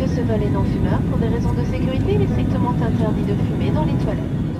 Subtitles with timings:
[0.00, 0.98] Monsieur Seval est non-fumeur.
[1.10, 4.59] Pour des raisons de sécurité, il est strictement interdit de fumer dans les toilettes.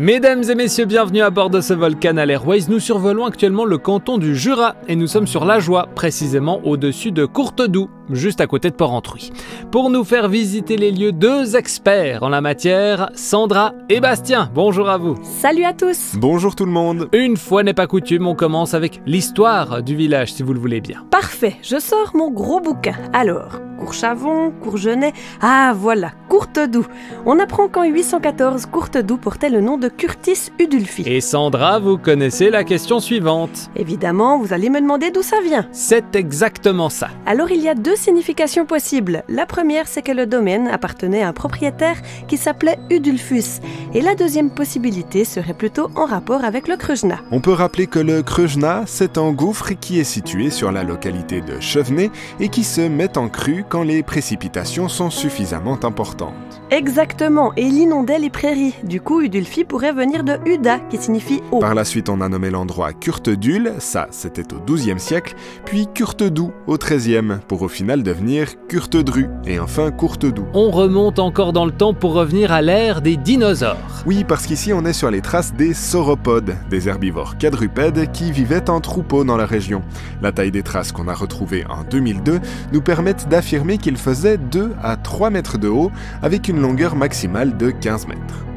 [0.00, 2.70] Mesdames et messieurs, bienvenue à bord de ce Volcan Airways.
[2.70, 7.12] Nous survolons actuellement le canton du Jura et nous sommes sur la Joie, précisément au-dessus
[7.12, 9.30] de Courtedoux, juste à côté de Port-Entruy.
[9.70, 14.50] Pour nous faire visiter les lieux, deux experts en la matière, Sandra et Bastien.
[14.54, 15.18] Bonjour à vous.
[15.22, 16.14] Salut à tous.
[16.16, 17.10] Bonjour tout le monde.
[17.12, 20.80] Une fois n'est pas coutume, on commence avec l'histoire du village, si vous le voulez
[20.80, 21.04] bien.
[21.10, 22.96] Parfait, je sors mon gros bouquin.
[23.12, 26.86] Alors, Courchavon, Courgenay, ah voilà, Courtedoux.
[27.26, 31.02] On apprend qu'en 814, Courtedoux portait le nom de Curtis Udulphi.
[31.06, 33.70] Et Sandra, vous connaissez la question suivante.
[33.74, 35.66] Évidemment, vous allez me demander d'où ça vient.
[35.72, 37.08] C'est exactement ça.
[37.26, 39.24] Alors il y a deux significations possibles.
[39.28, 41.96] La première, c'est que le domaine appartenait à un propriétaire
[42.28, 43.60] qui s'appelait Udulphus.
[43.94, 47.20] Et la deuxième possibilité serait plutôt en rapport avec le Krujna.
[47.30, 51.40] On peut rappeler que le Krujna, c'est un gouffre qui est situé sur la localité
[51.40, 56.34] de Chevenay et qui se met en crue quand les précipitations sont suffisamment importantes.
[56.72, 58.74] Exactement, et il inondait les prairies.
[58.82, 61.60] Du coup, Udulphi pourrait venir de Uda, qui signifie eau.
[61.60, 66.52] Par la suite, on a nommé l'endroit Curtedul, ça c'était au XIIe siècle, puis Curtedou
[66.66, 70.46] au XIIIe, pour au final devenir Curtedru, et enfin Courtedoux.
[70.52, 73.76] On remonte encore dans le temps pour revenir à l'ère des dinosaures.
[74.04, 78.68] Oui, parce qu'ici on est sur les traces des sauropodes, des herbivores quadrupèdes qui vivaient
[78.68, 79.82] en troupeau dans la région.
[80.22, 82.40] La taille des traces qu'on a retrouvées en 2002
[82.72, 85.90] nous permettent d'affirmer qu'il faisait 2 à 3 mètres de haut
[86.22, 88.49] avec une longueur maximale de 15 mètres.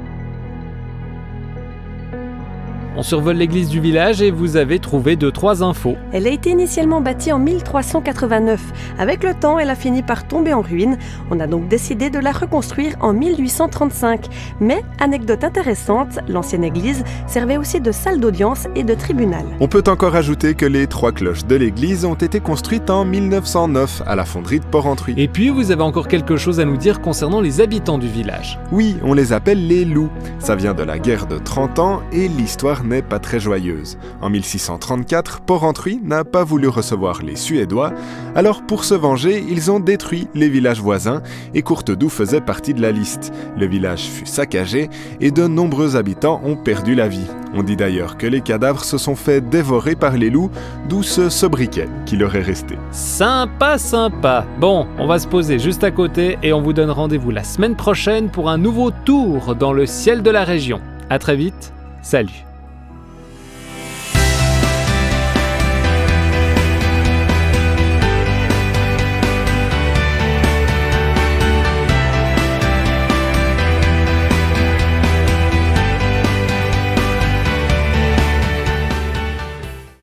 [2.96, 5.96] On survole l'église du village et vous avez trouvé deux trois infos.
[6.12, 8.62] Elle a été initialement bâtie en 1389.
[9.00, 11.00] Avec le temps, elle a fini par tomber en ruine.
[11.32, 14.28] On a donc décidé de la reconstruire en 1835.
[14.60, 19.46] Mais, anecdote intéressante, l'ancienne église servait aussi de salle d'audience et de tribunal.
[19.60, 24.04] On peut encore ajouter que les trois cloches de l'église ont été construites en 1909
[24.06, 25.16] à la fonderie de Port-Entruy.
[25.18, 28.60] Et puis vous avez encore quelque chose à nous dire concernant les habitants du village.
[28.72, 30.12] Oui, on les appelle les loups.
[30.38, 33.98] Ça vient de la guerre de 30 ans et l'histoire n'est pas très joyeuse.
[34.22, 37.94] En 1634, Port-Entruy n'a pas voulu recevoir les Suédois,
[38.36, 41.22] alors pour se venger, ils ont détruit les villages voisins
[41.54, 43.32] et Courtedoux faisait partie de la liste.
[43.58, 44.90] Le village fut saccagé
[45.20, 47.28] et de nombreux habitants ont perdu la vie.
[47.54, 50.50] On dit d'ailleurs que les cadavres se sont fait dévorer par les loups,
[50.90, 52.78] d'où ce sobriquet qui leur est resté.
[52.92, 54.46] Sympa, sympa.
[54.60, 57.76] Bon, on va se poser juste à côté et on vous donne rendez-vous la semaine
[57.76, 60.82] prochaine pour un nouveau tour dans le ciel de la région.
[61.10, 61.74] À très vite.
[62.02, 62.53] Salut